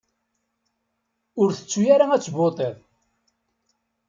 [1.41, 2.75] Ur tettu ara ad tvuṭiḍ!